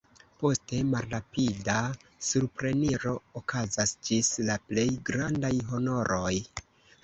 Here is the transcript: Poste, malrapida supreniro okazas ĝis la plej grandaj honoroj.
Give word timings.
Poste, 0.43 0.77
malrapida 0.93 1.75
supreniro 2.29 3.15
okazas 3.43 3.95
ĝis 4.09 4.35
la 4.51 4.59
plej 4.73 4.89
grandaj 5.11 5.57
honoroj. 5.73 6.37